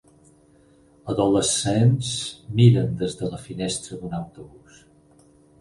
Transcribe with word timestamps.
Adolescents 1.13 2.09
miren 2.61 2.97
des 3.03 3.15
de 3.23 3.31
la 3.35 3.43
finestra 3.47 4.01
d'un 4.03 4.17
autobús 4.25 4.83